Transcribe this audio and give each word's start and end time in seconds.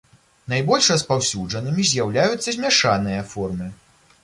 Найбольш 0.53 0.87
распаўсюджанымі 0.93 1.87
з'яўляюцца 1.93 2.49
змяшаныя 2.59 3.21
формы. 3.37 3.71